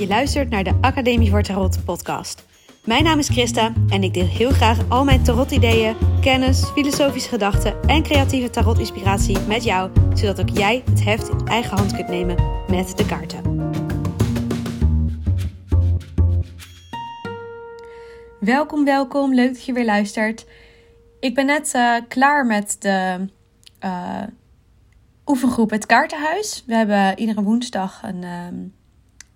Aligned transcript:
Je 0.00 0.06
luistert 0.06 0.50
naar 0.50 0.64
de 0.64 0.78
Academie 0.80 1.30
voor 1.30 1.42
Tarot 1.42 1.84
podcast. 1.84 2.46
Mijn 2.84 3.04
naam 3.04 3.18
is 3.18 3.28
Christa 3.28 3.72
en 3.88 4.02
ik 4.02 4.14
deel 4.14 4.26
heel 4.26 4.50
graag 4.50 4.88
al 4.88 5.04
mijn 5.04 5.22
tarot-ideeën, 5.22 5.96
kennis, 6.20 6.64
filosofische 6.64 7.28
gedachten 7.28 7.82
en 7.82 8.02
creatieve 8.02 8.50
tarot-inspiratie 8.50 9.38
met 9.40 9.64
jou, 9.64 9.90
zodat 10.14 10.40
ook 10.40 10.48
jij 10.48 10.82
het 10.90 11.04
heft 11.04 11.28
in 11.28 11.46
eigen 11.46 11.76
hand 11.76 11.94
kunt 11.94 12.08
nemen 12.08 12.36
met 12.68 12.96
de 12.96 13.06
kaarten. 13.06 13.70
Welkom, 18.38 18.84
welkom. 18.84 19.34
Leuk 19.34 19.52
dat 19.52 19.64
je 19.64 19.72
weer 19.72 19.84
luistert. 19.84 20.46
Ik 21.18 21.34
ben 21.34 21.46
net 21.46 21.72
uh, 21.76 21.96
klaar 22.08 22.46
met 22.46 22.76
de 22.78 23.26
uh, 23.84 24.22
oefengroep 25.26 25.70
Het 25.70 25.86
Kaartenhuis. 25.86 26.64
We 26.66 26.74
hebben 26.74 27.18
iedere 27.18 27.42
woensdag 27.42 28.02
een 28.02 28.24
um, 28.24 28.78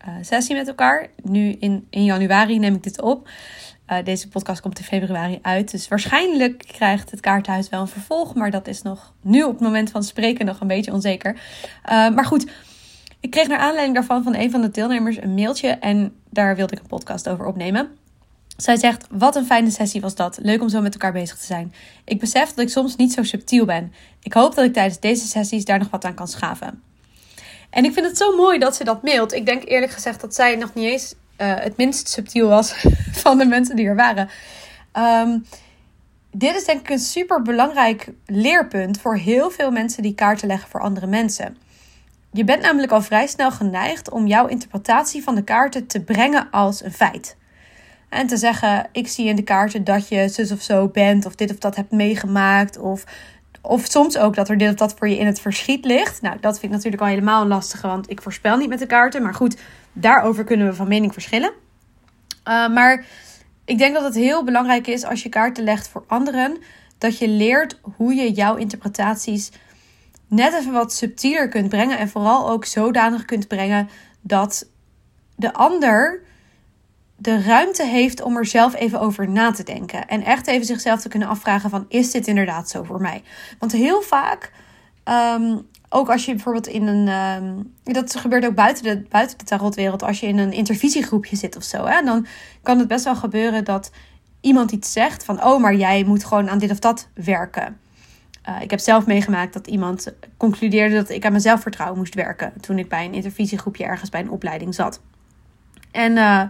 uh, 0.06 0.14
sessie 0.20 0.56
met 0.56 0.68
elkaar. 0.68 1.06
Nu 1.22 1.50
in, 1.50 1.86
in 1.90 2.04
januari 2.04 2.58
neem 2.58 2.74
ik 2.74 2.82
dit 2.82 3.00
op. 3.00 3.28
deze 4.04 4.28
podcast 4.28 4.60
komt 4.60 4.78
in 4.78 4.84
februari 4.84 5.38
uit. 5.42 5.70
Dus 5.70 5.88
waarschijnlijk 5.88 6.64
krijgt 6.72 7.10
het 7.10 7.20
Kaartenhuis 7.20 7.68
wel 7.68 7.80
een 7.80 7.88
vervolg. 7.88 8.34
Maar 8.34 8.50
dat 8.50 8.66
is 8.66 8.82
nog 8.82 9.12
nu 9.20 9.42
op 9.42 9.52
het 9.52 9.60
moment 9.60 9.90
van 9.90 10.02
spreken 10.02 10.46
nog 10.46 10.60
een 10.60 10.66
beetje 10.66 10.92
onzeker. 10.92 11.40
maar 11.84 12.24
goed, 12.24 12.46
ik 13.20 13.30
kreeg 13.30 13.48
naar 13.48 13.58
aanleiding 13.58 13.94
daarvan 13.94 14.22
van 14.22 14.34
een 14.34 14.50
van 14.50 14.60
de 14.60 14.70
deelnemers 14.70 15.16
een 15.22 15.34
mailtje. 15.34 15.68
En 15.68 16.14
daar 16.30 16.56
wilde 16.56 16.74
ik 16.74 16.80
een 16.80 16.86
podcast 16.86 17.28
over 17.28 17.46
opnemen. 17.46 17.88
Zij 18.56 18.76
zegt: 18.76 19.06
Wat 19.10 19.36
een 19.36 19.44
fijne 19.44 19.70
sessie 19.70 20.00
was 20.00 20.14
dat. 20.14 20.38
Leuk 20.42 20.62
om 20.62 20.68
zo 20.68 20.80
met 20.80 20.92
elkaar 20.92 21.12
bezig 21.12 21.38
te 21.38 21.44
zijn. 21.44 21.74
Ik 22.04 22.20
besef 22.20 22.48
dat 22.48 22.58
ik 22.58 22.68
soms 22.68 22.96
niet 22.96 23.12
zo 23.12 23.22
subtiel 23.22 23.64
ben. 23.64 23.92
Ik 24.22 24.32
hoop 24.32 24.54
dat 24.54 24.64
ik 24.64 24.72
tijdens 24.72 25.00
deze 25.00 25.26
sessies 25.26 25.64
daar 25.64 25.78
nog 25.78 25.90
wat 25.90 26.04
aan 26.04 26.14
kan 26.14 26.28
schaven. 26.28 26.82
En 27.74 27.84
ik 27.84 27.92
vind 27.92 28.06
het 28.06 28.16
zo 28.16 28.36
mooi 28.36 28.58
dat 28.58 28.76
ze 28.76 28.84
dat 28.84 29.02
mailt. 29.02 29.32
Ik 29.32 29.46
denk 29.46 29.64
eerlijk 29.64 29.92
gezegd 29.92 30.20
dat 30.20 30.34
zij 30.34 30.56
nog 30.56 30.74
niet 30.74 30.84
eens 30.84 31.14
uh, 31.38 31.54
het 31.56 31.76
minst 31.76 32.08
subtiel 32.08 32.48
was 32.48 32.74
van 33.22 33.38
de 33.38 33.44
mensen 33.44 33.76
die 33.76 33.86
er 33.86 33.96
waren. 33.96 34.28
Um, 34.92 35.46
dit 36.30 36.54
is 36.54 36.64
denk 36.64 36.80
ik 36.80 36.90
een 36.90 36.98
super 36.98 37.42
belangrijk 37.42 38.08
leerpunt 38.26 39.00
voor 39.00 39.16
heel 39.16 39.50
veel 39.50 39.70
mensen 39.70 40.02
die 40.02 40.14
kaarten 40.14 40.48
leggen 40.48 40.68
voor 40.68 40.80
andere 40.80 41.06
mensen. 41.06 41.56
Je 42.32 42.44
bent 42.44 42.62
namelijk 42.62 42.92
al 42.92 43.02
vrij 43.02 43.26
snel 43.26 43.50
geneigd 43.50 44.10
om 44.10 44.26
jouw 44.26 44.46
interpretatie 44.46 45.22
van 45.22 45.34
de 45.34 45.44
kaarten 45.44 45.86
te 45.86 46.00
brengen 46.00 46.50
als 46.50 46.84
een 46.84 46.92
feit. 46.92 47.36
En 48.08 48.26
te 48.26 48.36
zeggen, 48.36 48.86
ik 48.92 49.08
zie 49.08 49.26
in 49.26 49.36
de 49.36 49.42
kaarten 49.42 49.84
dat 49.84 50.08
je 50.08 50.28
zus 50.28 50.52
of 50.52 50.62
zo 50.62 50.88
bent, 50.88 51.26
of 51.26 51.34
dit 51.34 51.50
of 51.50 51.58
dat 51.58 51.76
hebt 51.76 51.90
meegemaakt, 51.90 52.78
of, 52.78 53.04
of 53.66 53.84
soms 53.84 54.18
ook 54.18 54.34
dat 54.34 54.48
er 54.48 54.76
dat 54.76 54.94
voor 54.98 55.08
je 55.08 55.18
in 55.18 55.26
het 55.26 55.40
verschiet 55.40 55.84
ligt. 55.84 56.22
Nou, 56.22 56.36
dat 56.40 56.52
vind 56.52 56.64
ik 56.64 56.70
natuurlijk 56.70 57.02
al 57.02 57.08
helemaal 57.08 57.42
een 57.42 57.48
lastige, 57.48 57.86
want 57.86 58.10
ik 58.10 58.22
voorspel 58.22 58.56
niet 58.56 58.68
met 58.68 58.78
de 58.78 58.86
kaarten. 58.86 59.22
Maar 59.22 59.34
goed, 59.34 59.56
daarover 59.92 60.44
kunnen 60.44 60.66
we 60.66 60.74
van 60.74 60.88
mening 60.88 61.12
verschillen. 61.12 61.52
Uh, 62.48 62.68
maar 62.68 63.04
ik 63.64 63.78
denk 63.78 63.94
dat 63.94 64.04
het 64.04 64.14
heel 64.14 64.44
belangrijk 64.44 64.86
is 64.86 65.04
als 65.04 65.22
je 65.22 65.28
kaarten 65.28 65.64
legt 65.64 65.88
voor 65.88 66.04
anderen, 66.06 66.58
dat 66.98 67.18
je 67.18 67.28
leert 67.28 67.80
hoe 67.96 68.14
je 68.14 68.32
jouw 68.32 68.56
interpretaties 68.56 69.50
net 70.28 70.54
even 70.54 70.72
wat 70.72 70.92
subtieler 70.92 71.48
kunt 71.48 71.68
brengen. 71.68 71.98
En 71.98 72.08
vooral 72.08 72.50
ook 72.50 72.64
zodanig 72.64 73.24
kunt 73.24 73.48
brengen 73.48 73.88
dat 74.20 74.68
de 75.36 75.52
ander 75.52 76.22
de 77.16 77.42
ruimte 77.42 77.86
heeft 77.86 78.22
om 78.22 78.36
er 78.36 78.46
zelf 78.46 78.74
even 78.74 79.00
over 79.00 79.28
na 79.28 79.50
te 79.50 79.62
denken. 79.62 80.08
En 80.08 80.24
echt 80.24 80.46
even 80.46 80.66
zichzelf 80.66 81.00
te 81.00 81.08
kunnen 81.08 81.28
afvragen 81.28 81.70
van 81.70 81.84
is 81.88 82.10
dit 82.10 82.26
inderdaad 82.26 82.68
zo 82.68 82.82
voor 82.82 83.00
mij? 83.00 83.22
Want 83.58 83.72
heel 83.72 84.02
vaak, 84.02 84.52
ehm, 85.04 85.56
ook 85.88 86.10
als 86.10 86.24
je 86.24 86.34
bijvoorbeeld 86.34 86.66
in 86.66 86.86
een... 86.86 87.08
Um, 87.08 87.72
dat 87.82 88.16
gebeurt 88.16 88.46
ook 88.46 88.54
buiten 88.54 88.82
de, 88.82 89.02
buiten 89.08 89.38
de 89.38 89.44
tarotwereld. 89.44 90.02
Als 90.02 90.20
je 90.20 90.26
in 90.26 90.38
een 90.38 90.52
intervisiegroepje 90.52 91.36
zit 91.36 91.56
of 91.56 91.62
zo. 91.62 91.84
Hè, 91.86 92.02
dan 92.02 92.26
kan 92.62 92.78
het 92.78 92.88
best 92.88 93.04
wel 93.04 93.16
gebeuren 93.16 93.64
dat 93.64 93.90
iemand 94.40 94.70
iets 94.72 94.92
zegt 94.92 95.24
van... 95.24 95.44
Oh, 95.44 95.60
maar 95.60 95.74
jij 95.74 96.04
moet 96.04 96.24
gewoon 96.24 96.50
aan 96.50 96.58
dit 96.58 96.70
of 96.70 96.78
dat 96.78 97.08
werken. 97.14 97.78
Uh, 98.48 98.60
ik 98.60 98.70
heb 98.70 98.80
zelf 98.80 99.06
meegemaakt 99.06 99.52
dat 99.52 99.66
iemand 99.66 100.14
concludeerde 100.36 100.94
dat 100.94 101.10
ik 101.10 101.24
aan 101.24 101.30
mijn 101.30 101.42
zelfvertrouwen 101.42 101.98
moest 101.98 102.14
werken. 102.14 102.52
Toen 102.60 102.78
ik 102.78 102.88
bij 102.88 103.04
een 103.04 103.14
intervisiegroepje 103.14 103.84
ergens 103.84 104.10
bij 104.10 104.20
een 104.20 104.30
opleiding 104.30 104.74
zat. 104.74 105.00
En... 105.90 106.16
Uh, 106.16 106.42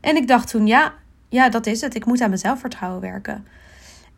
en 0.00 0.16
ik 0.16 0.28
dacht 0.28 0.48
toen, 0.50 0.66
ja, 0.66 0.94
ja, 1.28 1.48
dat 1.48 1.66
is 1.66 1.80
het. 1.80 1.94
Ik 1.94 2.04
moet 2.04 2.20
aan 2.20 2.28
mijn 2.28 2.40
zelfvertrouwen 2.40 3.00
werken. 3.00 3.46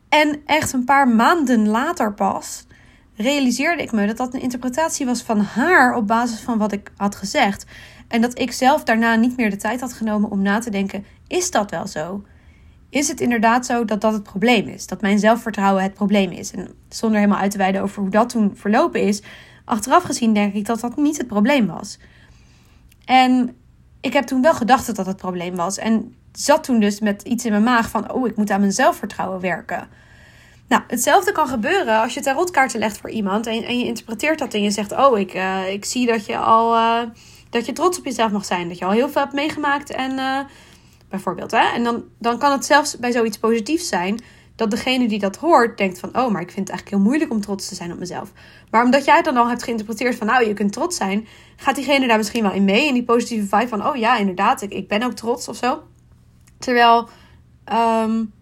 En 0.09 0.41
echt 0.47 0.73
een 0.73 0.85
paar 0.85 1.09
maanden 1.09 1.69
later 1.69 2.13
pas 2.13 2.67
realiseerde 3.17 3.83
ik 3.83 3.93
me 3.93 4.07
dat 4.07 4.17
dat 4.17 4.35
een 4.35 4.41
interpretatie 4.41 5.07
was 5.07 5.23
van 5.23 5.41
haar 5.41 5.95
op 5.95 6.07
basis 6.07 6.41
van 6.41 6.59
wat 6.59 6.73
ik 6.73 6.93
had 6.97 7.15
gezegd. 7.15 7.67
En 8.09 8.21
dat 8.21 8.39
ik 8.39 8.53
zelf 8.53 8.85
daarna 8.85 9.15
niet 9.15 9.37
meer 9.37 9.51
de 9.51 9.57
tijd 9.57 9.81
had 9.81 9.93
genomen 9.93 10.31
om 10.31 10.43
na 10.43 10.59
te 10.59 10.71
denken: 10.71 11.05
is 11.27 11.51
dat 11.51 11.71
wel 11.71 11.87
zo? 11.87 12.25
Is 12.91 13.09
het 13.09 13.21
inderdaad 13.21 13.67
zo 13.67 13.85
dat 13.85 14.01
dat 14.01 14.13
het 14.13 14.23
probleem 14.23 14.69
is? 14.69 14.87
Dat 14.87 15.01
mijn 15.01 15.19
zelfvertrouwen 15.19 15.83
het 15.83 15.95
probleem 15.95 16.31
is? 16.31 16.51
En 16.51 16.69
zonder 16.89 17.19
helemaal 17.19 17.41
uit 17.41 17.51
te 17.51 17.59
wijden 17.59 17.83
over 17.83 18.03
hoe 18.03 18.11
dat 18.11 18.29
toen 18.29 18.53
verlopen 18.55 19.03
is, 19.03 19.23
achteraf 19.65 20.03
gezien 20.03 20.35
denk 20.35 20.55
ik 20.55 20.67
dat 20.67 20.81
dat 20.81 20.97
niet 20.97 21.17
het 21.17 21.27
probleem 21.27 21.67
was. 21.67 21.99
En 23.05 23.57
ik 24.03 24.13
heb 24.13 24.25
toen 24.25 24.43
wel 24.43 24.55
gedacht 24.55 24.87
dat 24.87 24.97
dat 24.97 25.07
het 25.07 25.17
probleem 25.17 25.57
was. 25.57 25.79
En 25.79 26.15
zat 26.33 26.65
toen 26.65 26.81
dus 26.81 27.01
met 27.01 27.23
iets 27.23 27.45
in 27.45 27.51
mijn 27.51 27.63
maag 27.63 27.91
van: 27.91 28.13
oh, 28.13 28.27
ik 28.27 28.37
moet 28.37 28.51
aan 28.51 28.61
mijn 28.61 28.73
zelfvertrouwen 28.73 29.41
werken. 29.41 29.89
Nou, 30.69 30.83
hetzelfde 30.87 31.33
kan 31.33 31.49
gebeuren 31.49 32.01
als 32.01 32.15
je 32.15 32.21
tarotkaarten 32.21 32.79
legt 32.79 32.99
voor 32.99 33.11
iemand 33.11 33.47
en, 33.47 33.65
en 33.65 33.79
je 33.79 33.85
interpreteert 33.85 34.39
dat 34.39 34.55
en 34.55 34.63
je 34.63 34.71
zegt: 34.71 34.93
oh, 34.93 35.19
ik, 35.19 35.35
uh, 35.35 35.73
ik 35.73 35.85
zie 35.85 36.07
dat 36.07 36.27
je 36.27 36.37
al 36.37 36.75
uh, 36.75 37.03
dat 37.51 37.67
je 37.67 37.73
trots 37.73 37.99
op 37.99 38.05
jezelf 38.05 38.31
mag 38.33 38.45
zijn, 38.45 38.69
dat 38.69 38.79
je 38.79 38.85
al 38.85 38.91
heel 38.91 39.09
veel 39.09 39.23
hebt 39.23 39.35
meegemaakt 39.35 39.91
en 39.91 40.13
uh, 40.13 40.39
bijvoorbeeld, 41.09 41.51
hè? 41.51 41.73
En 41.75 41.85
dan, 41.85 42.05
dan 42.19 42.39
kan 42.39 42.53
het 42.53 42.65
zelfs 42.65 42.99
bij 42.99 43.13
zoiets 43.13 43.39
positiefs 43.39 43.89
zijn 43.89 44.21
dat 44.63 44.71
degene 44.71 45.09
die 45.09 45.19
dat 45.19 45.37
hoort 45.37 45.79
denkt 45.79 45.99
van, 45.99 46.09
oh, 46.09 46.31
maar 46.31 46.43
ik 46.43 46.51
vind 46.51 46.69
het 46.69 46.69
eigenlijk 46.69 46.89
heel 46.89 46.99
moeilijk 46.99 47.31
om 47.31 47.41
trots 47.41 47.69
te 47.69 47.75
zijn 47.75 47.93
op 47.93 47.99
mezelf. 47.99 48.33
Maar 48.71 48.85
omdat 48.85 49.05
jij 49.05 49.23
dan 49.23 49.37
al 49.37 49.49
hebt 49.49 49.63
geïnterpreteerd 49.63 50.17
van, 50.17 50.27
nou, 50.27 50.47
je 50.47 50.55
kunt 50.55 50.73
trots 50.73 50.97
zijn, 50.97 51.27
gaat 51.57 51.75
diegene 51.75 52.07
daar 52.07 52.17
misschien 52.17 52.43
wel 52.43 52.53
in 52.53 52.65
mee. 52.65 52.89
En 52.89 52.95
die 52.95 53.05
positieve 53.05 53.57
vibe 53.57 53.69
van, 53.69 53.87
oh 53.87 53.97
ja, 53.97 54.17
inderdaad, 54.17 54.63
ik, 54.63 54.73
ik 54.73 54.89
ben 54.89 55.03
ook 55.03 55.13
trots 55.13 55.49
of 55.49 55.57
zo. 55.57 55.83
Terwijl, 56.59 57.09
um, 57.73 58.33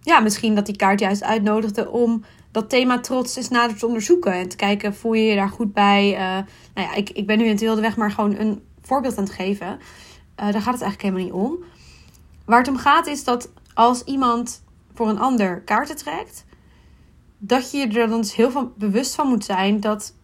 ja, 0.00 0.20
misschien 0.20 0.54
dat 0.54 0.66
die 0.66 0.76
kaart 0.76 1.00
juist 1.00 1.22
uitnodigde 1.22 1.90
om 1.90 2.24
dat 2.50 2.70
thema 2.70 3.00
trots 3.00 3.36
eens 3.36 3.48
nader 3.48 3.76
te 3.76 3.86
onderzoeken. 3.86 4.32
En 4.32 4.48
te 4.48 4.56
kijken, 4.56 4.94
voel 4.94 5.12
je 5.12 5.22
je 5.22 5.36
daar 5.36 5.48
goed 5.48 5.72
bij? 5.72 6.12
Uh, 6.12 6.18
nou 6.74 6.88
ja, 6.88 6.94
ik, 6.94 7.10
ik 7.10 7.26
ben 7.26 7.38
nu 7.38 7.44
in 7.44 7.50
het 7.50 7.60
wilde 7.60 7.80
weg 7.80 7.96
maar 7.96 8.10
gewoon 8.10 8.36
een 8.36 8.62
voorbeeld 8.82 9.18
aan 9.18 9.24
het 9.24 9.32
geven. 9.32 9.66
Uh, 9.66 9.76
daar 10.36 10.62
gaat 10.62 10.74
het 10.74 10.82
eigenlijk 10.82 11.02
helemaal 11.02 11.24
niet 11.24 11.32
om. 11.32 11.64
Waar 12.44 12.58
het 12.58 12.68
om 12.68 12.76
gaat 12.76 13.06
is 13.06 13.24
dat 13.24 13.50
als 13.74 14.04
iemand 14.04 14.62
voor 15.00 15.08
een 15.08 15.18
ander 15.18 15.60
kaarten 15.60 15.96
trekt, 15.96 16.44
dat 17.38 17.70
je 17.70 17.86
er 17.86 18.08
dan 18.08 18.20
dus 18.20 18.34
heel 18.34 18.50
van 18.50 18.72
bewust 18.76 19.14
van 19.14 19.28
moet 19.28 19.44
zijn 19.44 19.80
dat 19.80 20.14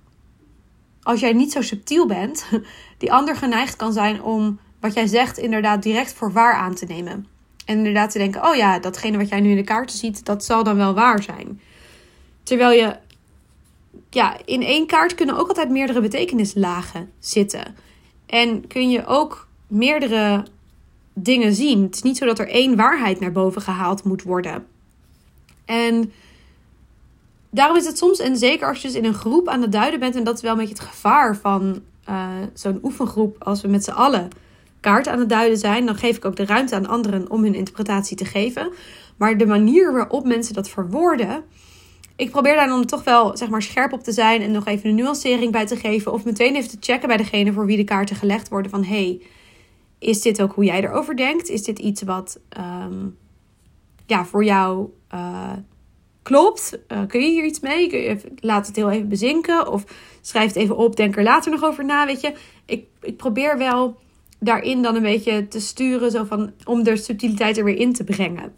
als 1.02 1.20
jij 1.20 1.32
niet 1.32 1.52
zo 1.52 1.62
subtiel 1.62 2.06
bent, 2.06 2.46
die 2.98 3.12
ander 3.12 3.36
geneigd 3.36 3.76
kan 3.76 3.92
zijn 3.92 4.22
om 4.22 4.58
wat 4.80 4.94
jij 4.94 5.06
zegt 5.06 5.38
inderdaad 5.38 5.82
direct 5.82 6.12
voor 6.12 6.32
waar 6.32 6.54
aan 6.54 6.74
te 6.74 6.84
nemen. 6.84 7.26
En 7.64 7.76
inderdaad 7.76 8.10
te 8.10 8.18
denken: 8.18 8.44
oh 8.44 8.54
ja, 8.54 8.78
datgene 8.78 9.16
wat 9.16 9.28
jij 9.28 9.40
nu 9.40 9.50
in 9.50 9.56
de 9.56 9.64
kaarten 9.64 9.98
ziet, 9.98 10.24
dat 10.24 10.44
zal 10.44 10.64
dan 10.64 10.76
wel 10.76 10.94
waar 10.94 11.22
zijn. 11.22 11.60
Terwijl 12.42 12.70
je, 12.70 12.96
ja, 14.10 14.36
in 14.44 14.62
één 14.62 14.86
kaart 14.86 15.14
kunnen 15.14 15.36
ook 15.36 15.48
altijd 15.48 15.70
meerdere 15.70 16.00
betekenislagen 16.00 17.12
zitten. 17.18 17.76
En 18.26 18.66
kun 18.66 18.90
je 18.90 19.06
ook 19.06 19.48
meerdere 19.66 20.44
dingen 21.18 21.54
zien. 21.54 21.82
Het 21.82 21.94
is 21.94 22.02
niet 22.02 22.16
zo 22.16 22.26
dat 22.26 22.38
er 22.38 22.48
één 22.48 22.76
waarheid 22.76 23.20
naar 23.20 23.32
boven 23.32 23.62
gehaald 23.62 24.04
moet 24.04 24.22
worden. 24.22 24.66
En 25.64 26.12
daarom 27.50 27.76
is 27.76 27.86
het 27.86 27.98
soms, 27.98 28.18
en 28.18 28.36
zeker 28.36 28.68
als 28.68 28.82
je 28.82 28.88
dus 28.88 28.96
in 28.96 29.04
een 29.04 29.14
groep 29.14 29.48
aan 29.48 29.62
het 29.62 29.72
duiden 29.72 30.00
bent, 30.00 30.16
en 30.16 30.24
dat 30.24 30.36
is 30.36 30.42
wel 30.42 30.52
een 30.52 30.58
beetje 30.58 30.74
het 30.74 30.82
gevaar 30.82 31.36
van 31.36 31.82
uh, 32.08 32.28
zo'n 32.54 32.78
oefengroep, 32.82 33.36
als 33.38 33.62
we 33.62 33.68
met 33.68 33.84
z'n 33.84 33.90
allen 33.90 34.28
kaart 34.80 35.08
aan 35.08 35.18
het 35.18 35.28
duiden 35.28 35.58
zijn, 35.58 35.86
dan 35.86 35.96
geef 35.96 36.16
ik 36.16 36.24
ook 36.24 36.36
de 36.36 36.46
ruimte 36.46 36.74
aan 36.74 36.86
anderen 36.86 37.30
om 37.30 37.42
hun 37.42 37.54
interpretatie 37.54 38.16
te 38.16 38.24
geven. 38.24 38.72
Maar 39.16 39.38
de 39.38 39.46
manier 39.46 39.92
waarop 39.92 40.26
mensen 40.26 40.54
dat 40.54 40.68
verwoorden, 40.68 41.44
ik 42.16 42.30
probeer 42.30 42.54
daar 42.54 42.68
dan 42.68 42.84
toch 42.84 43.04
wel 43.04 43.36
zeg 43.36 43.48
maar 43.48 43.62
scherp 43.62 43.92
op 43.92 44.02
te 44.02 44.12
zijn 44.12 44.42
en 44.42 44.50
nog 44.50 44.66
even 44.66 44.88
een 44.88 44.94
nuancering 44.94 45.52
bij 45.52 45.66
te 45.66 45.76
geven. 45.76 46.12
Of 46.12 46.24
meteen 46.24 46.54
even 46.54 46.70
te 46.70 46.76
checken 46.80 47.08
bij 47.08 47.16
degene 47.16 47.52
voor 47.52 47.66
wie 47.66 47.76
de 47.76 47.84
kaarten 47.84 48.16
gelegd 48.16 48.48
worden 48.48 48.70
van 48.70 48.84
hey, 48.84 49.20
is 49.98 50.22
dit 50.22 50.42
ook 50.42 50.52
hoe 50.52 50.64
jij 50.64 50.84
erover 50.84 51.16
denkt? 51.16 51.48
Is 51.48 51.62
dit 51.62 51.78
iets 51.78 52.02
wat 52.02 52.40
um, 52.58 53.16
ja, 54.06 54.24
voor 54.24 54.44
jou 54.44 54.88
uh, 55.14 55.52
klopt? 56.22 56.78
Uh, 56.88 57.06
kun 57.06 57.20
je 57.20 57.30
hier 57.30 57.44
iets 57.44 57.60
mee? 57.60 58.18
Laat 58.36 58.66
het 58.66 58.76
heel 58.76 58.90
even 58.90 59.08
bezinken. 59.08 59.72
Of 59.72 59.84
schrijf 60.20 60.46
het 60.46 60.56
even 60.56 60.76
op, 60.76 60.96
denk 60.96 61.16
er 61.16 61.22
later 61.22 61.50
nog 61.50 61.64
over 61.64 61.84
na. 61.84 62.06
Weet 62.06 62.20
je, 62.20 62.32
ik, 62.64 62.86
ik 63.00 63.16
probeer 63.16 63.58
wel 63.58 63.96
daarin 64.38 64.82
dan 64.82 64.94
een 64.94 65.02
beetje 65.02 65.48
te 65.48 65.60
sturen. 65.60 66.10
Zo 66.10 66.24
van, 66.24 66.52
om 66.64 66.82
de 66.82 66.96
subtiliteit 66.96 67.58
er 67.58 67.64
weer 67.64 67.78
in 67.78 67.92
te 67.92 68.04
brengen. 68.04 68.54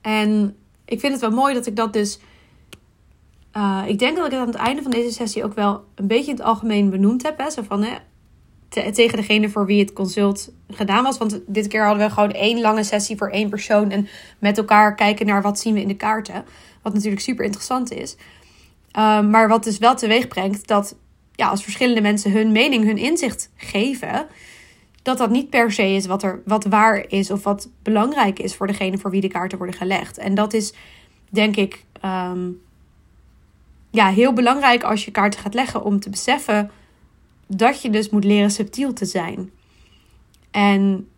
En 0.00 0.56
ik 0.84 1.00
vind 1.00 1.12
het 1.12 1.20
wel 1.20 1.30
mooi 1.30 1.54
dat 1.54 1.66
ik 1.66 1.76
dat 1.76 1.92
dus. 1.92 2.18
Uh, 3.56 3.84
ik 3.86 3.98
denk 3.98 4.16
dat 4.16 4.26
ik 4.26 4.32
het 4.32 4.40
aan 4.40 4.46
het 4.46 4.56
einde 4.56 4.82
van 4.82 4.90
deze 4.90 5.12
sessie 5.12 5.44
ook 5.44 5.54
wel 5.54 5.84
een 5.94 6.06
beetje 6.06 6.30
in 6.30 6.36
het 6.36 6.46
algemeen 6.46 6.90
benoemd 6.90 7.22
heb. 7.22 7.38
Hè? 7.38 7.50
Zo 7.50 7.62
van, 7.62 7.82
hè, 7.82 7.96
tegen 8.68 9.16
degene 9.16 9.48
voor 9.48 9.66
wie 9.66 9.80
het 9.80 9.92
consult 9.92 10.52
gedaan 10.70 11.02
was. 11.02 11.18
Want 11.18 11.40
dit 11.46 11.66
keer 11.66 11.84
hadden 11.84 12.06
we 12.06 12.12
gewoon 12.12 12.32
één 12.32 12.60
lange 12.60 12.84
sessie 12.84 13.16
voor 13.16 13.30
één 13.30 13.48
persoon. 13.48 13.90
En 13.90 14.08
met 14.38 14.58
elkaar 14.58 14.94
kijken 14.94 15.26
naar 15.26 15.42
wat 15.42 15.58
zien 15.58 15.74
we 15.74 15.80
in 15.80 15.88
de 15.88 15.96
kaarten. 15.96 16.44
Wat 16.82 16.94
natuurlijk 16.94 17.22
super 17.22 17.44
interessant 17.44 17.92
is. 17.92 18.16
Um, 18.98 19.30
maar 19.30 19.48
wat 19.48 19.64
dus 19.64 19.78
wel 19.78 19.94
teweeg 19.94 20.28
brengt 20.28 20.66
dat 20.66 20.96
ja, 21.32 21.48
als 21.48 21.62
verschillende 21.62 22.00
mensen 22.00 22.32
hun 22.32 22.52
mening, 22.52 22.84
hun 22.84 22.98
inzicht 22.98 23.50
geven, 23.56 24.26
dat 25.02 25.18
dat 25.18 25.30
niet 25.30 25.50
per 25.50 25.72
se 25.72 25.94
is 25.94 26.06
wat, 26.06 26.22
er, 26.22 26.42
wat 26.44 26.64
waar 26.64 27.04
is 27.08 27.30
of 27.30 27.42
wat 27.42 27.68
belangrijk 27.82 28.38
is 28.38 28.54
voor 28.54 28.66
degene 28.66 28.98
voor 28.98 29.10
wie 29.10 29.20
de 29.20 29.28
kaarten 29.28 29.58
worden 29.58 29.76
gelegd. 29.76 30.18
En 30.18 30.34
dat 30.34 30.52
is 30.52 30.72
denk 31.30 31.56
ik 31.56 31.84
um, 32.04 32.60
ja, 33.90 34.08
heel 34.08 34.32
belangrijk 34.32 34.82
als 34.82 35.04
je 35.04 35.10
kaarten 35.10 35.40
gaat 35.40 35.54
leggen 35.54 35.84
om 35.84 36.00
te 36.00 36.10
beseffen 36.10 36.70
dat 37.48 37.82
je 37.82 37.90
dus 37.90 38.10
moet 38.10 38.24
leren 38.24 38.50
subtiel 38.50 38.92
te 38.92 39.04
zijn. 39.04 39.50
En 40.50 41.08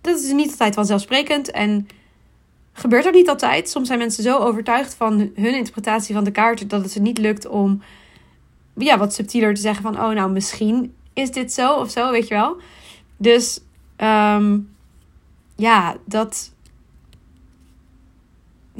dat 0.00 0.20
is 0.20 0.32
niet 0.32 0.50
altijd 0.50 0.74
vanzelfsprekend 0.74 1.50
en 1.50 1.88
gebeurt 2.72 3.06
ook 3.06 3.14
niet 3.14 3.28
altijd. 3.28 3.68
Soms 3.68 3.86
zijn 3.86 3.98
mensen 3.98 4.22
zo 4.22 4.38
overtuigd 4.38 4.94
van 4.94 5.18
hun 5.18 5.54
interpretatie 5.54 6.14
van 6.14 6.24
de 6.24 6.30
kaarten 6.30 6.68
dat 6.68 6.82
het 6.82 6.90
ze 6.90 7.00
niet 7.00 7.18
lukt 7.18 7.46
om 7.46 7.82
ja, 8.76 8.98
wat 8.98 9.14
subtieler 9.14 9.54
te 9.54 9.60
zeggen 9.60 9.82
van 9.82 10.00
oh 10.00 10.10
nou 10.10 10.30
misschien 10.30 10.94
is 11.12 11.30
dit 11.30 11.52
zo 11.52 11.74
of 11.74 11.90
zo, 11.90 12.10
weet 12.10 12.28
je 12.28 12.34
wel. 12.34 12.56
Dus 13.16 13.60
um, 13.96 14.74
ja, 15.56 15.96
dat, 16.04 16.52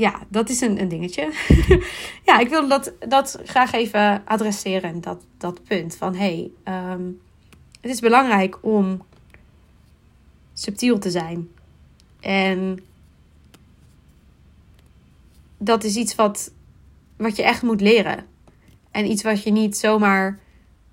ja, 0.01 0.21
dat 0.29 0.49
is 0.49 0.61
een, 0.61 0.81
een 0.81 0.89
dingetje. 0.89 1.33
ja, 2.29 2.39
ik 2.39 2.49
wilde 2.49 2.69
dat, 2.69 2.93
dat 3.09 3.39
graag 3.45 3.73
even 3.73 4.23
adresseren, 4.25 5.01
dat, 5.01 5.25
dat 5.39 5.65
punt 5.65 5.97
van 5.97 6.15
hey, 6.15 6.51
um, 6.65 7.21
het 7.81 7.91
is 7.91 8.01
belangrijk 8.01 8.59
om 8.61 9.03
subtiel 10.53 10.99
te 10.99 11.11
zijn. 11.11 11.49
En 12.21 12.79
dat 15.59 15.85
is 15.85 15.97
iets 15.97 16.15
wat, 16.15 16.53
wat 17.17 17.37
je 17.37 17.43
echt 17.43 17.63
moet 17.63 17.81
leren. 17.81 18.27
En 18.91 19.11
iets 19.11 19.23
wat 19.23 19.43
je 19.43 19.51
niet 19.51 19.77
zomaar, 19.77 20.39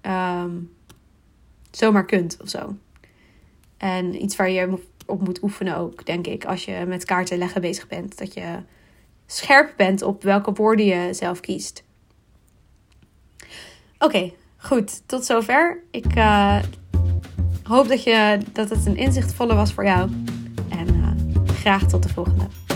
um, 0.02 0.74
zomaar 1.72 2.06
kunt 2.06 2.38
of 2.42 2.50
zo. 2.50 2.76
En 3.78 4.24
iets 4.24 4.36
waar 4.36 4.50
je 4.50 4.80
op 5.06 5.22
moet 5.24 5.44
oefenen 5.44 5.78
ook, 5.78 6.06
denk 6.06 6.28
ik, 6.28 6.46
als 6.46 6.66
je 6.66 6.86
met 6.88 7.06
kaarten 7.06 7.38
leggen 7.38 7.62
bezig 7.62 7.88
bent. 7.88 8.18
Dat 8.18 8.34
je 8.34 8.60
scherp 9.28 9.74
bent 9.78 10.02
op 10.02 10.24
welke 10.24 10.52
woorden 10.52 10.86
je 10.86 11.14
zelf 11.14 11.40
kiest. 11.40 11.84
Oké, 14.00 14.32
goed. 14.58 15.08
Tot 15.08 15.26
zover. 15.26 15.84
Ik 15.92 16.16
uh, 16.16 16.60
hoop 17.64 17.88
dat, 17.88 18.04
je, 18.04 18.40
dat 18.54 18.70
het 18.70 18.86
een 18.86 18.98
inzichtvolle 18.98 19.56
was 19.56 19.74
voor 19.74 19.86
jou. 19.86 20.10
En 20.70 20.96
uh, 20.96 21.08
graag 21.46 21.84
tot 21.84 22.04
de 22.04 22.10
volgende. 22.10 22.67